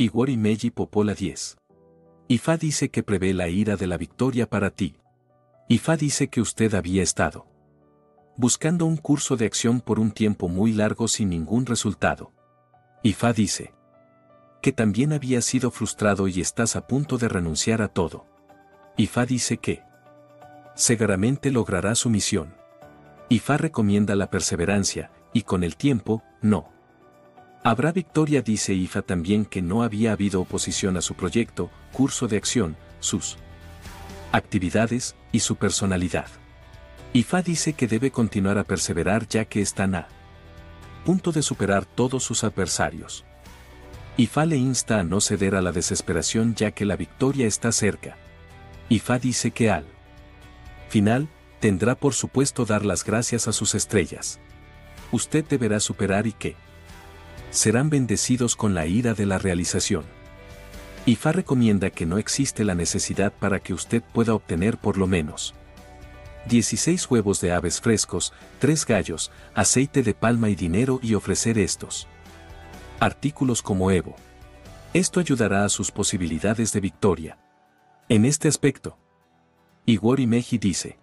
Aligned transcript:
Igor 0.00 0.30
y 0.30 0.36
Meiji 0.36 0.70
Popola 0.70 1.12
10. 1.12 1.58
Ifa 2.28 2.56
dice 2.56 2.88
que 2.88 3.02
prevé 3.02 3.34
la 3.34 3.48
ira 3.48 3.74
de 3.76 3.88
la 3.88 3.96
victoria 3.96 4.48
para 4.48 4.70
ti. 4.70 4.94
Ifa 5.68 5.96
dice 5.96 6.28
que 6.28 6.40
usted 6.40 6.74
había 6.74 7.02
estado 7.02 7.48
buscando 8.36 8.86
un 8.86 8.96
curso 8.96 9.36
de 9.36 9.46
acción 9.46 9.80
por 9.80 9.98
un 9.98 10.12
tiempo 10.12 10.48
muy 10.48 10.72
largo 10.72 11.08
sin 11.08 11.30
ningún 11.30 11.66
resultado. 11.66 12.30
Ifa 13.02 13.32
dice 13.32 13.74
que 14.62 14.70
también 14.70 15.12
había 15.12 15.40
sido 15.40 15.72
frustrado 15.72 16.28
y 16.28 16.40
estás 16.40 16.76
a 16.76 16.86
punto 16.86 17.18
de 17.18 17.26
renunciar 17.26 17.82
a 17.82 17.88
todo. 17.88 18.24
Ifa 18.96 19.26
dice 19.26 19.56
que 19.56 19.82
seguramente 20.76 21.50
logrará 21.50 21.96
su 21.96 22.08
misión. 22.08 22.54
Ifa 23.28 23.56
recomienda 23.56 24.14
la 24.14 24.30
perseverancia, 24.30 25.10
y 25.32 25.42
con 25.42 25.64
el 25.64 25.76
tiempo, 25.76 26.22
no. 26.40 26.77
Habrá 27.68 27.92
victoria 27.92 28.40
dice 28.40 28.72
Ifa 28.72 29.02
también 29.02 29.44
que 29.44 29.60
no 29.60 29.82
había 29.82 30.12
habido 30.12 30.40
oposición 30.40 30.96
a 30.96 31.02
su 31.02 31.12
proyecto, 31.12 31.70
curso 31.92 32.26
de 32.26 32.38
acción, 32.38 32.78
sus 32.98 33.36
actividades 34.32 35.16
y 35.32 35.40
su 35.40 35.56
personalidad. 35.56 36.28
Ifa 37.12 37.42
dice 37.42 37.74
que 37.74 37.86
debe 37.86 38.10
continuar 38.10 38.56
a 38.56 38.64
perseverar 38.64 39.28
ya 39.28 39.44
que 39.44 39.60
están 39.60 39.96
a 39.96 40.08
punto 41.04 41.30
de 41.30 41.42
superar 41.42 41.84
todos 41.84 42.24
sus 42.24 42.42
adversarios. 42.42 43.26
Ifa 44.16 44.46
le 44.46 44.56
insta 44.56 45.00
a 45.00 45.04
no 45.04 45.20
ceder 45.20 45.54
a 45.54 45.60
la 45.60 45.72
desesperación 45.72 46.54
ya 46.54 46.70
que 46.70 46.86
la 46.86 46.96
victoria 46.96 47.46
está 47.46 47.70
cerca. 47.70 48.16
Ifa 48.88 49.18
dice 49.18 49.50
que 49.50 49.70
al 49.70 49.84
final, 50.88 51.28
tendrá 51.60 51.96
por 51.96 52.14
supuesto 52.14 52.64
dar 52.64 52.86
las 52.86 53.04
gracias 53.04 53.46
a 53.46 53.52
sus 53.52 53.74
estrellas. 53.74 54.40
Usted 55.12 55.44
deberá 55.44 55.80
superar 55.80 56.26
y 56.26 56.32
que 56.32 56.56
serán 57.50 57.90
bendecidos 57.90 58.56
con 58.56 58.74
la 58.74 58.86
ira 58.86 59.14
de 59.14 59.26
la 59.26 59.38
realización. 59.38 60.04
IFA 61.06 61.32
recomienda 61.32 61.90
que 61.90 62.06
no 62.06 62.18
existe 62.18 62.64
la 62.64 62.74
necesidad 62.74 63.32
para 63.32 63.60
que 63.60 63.72
usted 63.72 64.02
pueda 64.02 64.34
obtener 64.34 64.76
por 64.76 64.98
lo 64.98 65.06
menos 65.06 65.54
16 66.48 67.10
huevos 67.10 67.40
de 67.40 67.52
aves 67.52 67.80
frescos, 67.80 68.32
3 68.58 68.86
gallos, 68.86 69.30
aceite 69.54 70.02
de 70.02 70.14
palma 70.14 70.48
y 70.48 70.54
dinero 70.54 70.98
y 71.02 71.14
ofrecer 71.14 71.58
estos 71.58 72.08
artículos 73.00 73.62
como 73.62 73.90
Evo. 73.90 74.16
Esto 74.94 75.20
ayudará 75.20 75.64
a 75.64 75.68
sus 75.68 75.90
posibilidades 75.90 76.72
de 76.72 76.80
victoria. 76.80 77.38
En 78.08 78.24
este 78.24 78.48
aspecto, 78.48 78.98
Igor 79.84 80.20
Meji 80.26 80.58
dice, 80.58 80.98